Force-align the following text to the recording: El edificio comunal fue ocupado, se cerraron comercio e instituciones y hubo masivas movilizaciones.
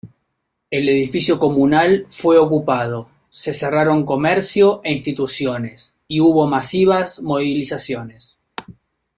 El 0.71 0.89
edificio 0.89 1.37
comunal 1.37 2.07
fue 2.09 2.39
ocupado, 2.39 3.07
se 3.29 3.53
cerraron 3.53 4.03
comercio 4.03 4.81
e 4.83 4.91
instituciones 4.93 5.93
y 6.07 6.21
hubo 6.21 6.47
masivas 6.47 7.21
movilizaciones. 7.21 8.39